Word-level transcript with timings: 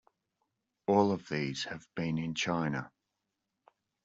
All 0.87 1.11
of 1.11 1.29
these 1.29 1.65
have 1.65 1.87
been 1.93 2.17
in 2.17 2.33
China. 2.33 2.91